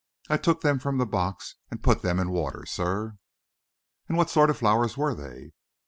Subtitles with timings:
[0.31, 3.17] I took them from the box and put them in water, sir."
[4.09, 5.51] "And what sort of flowers were they?"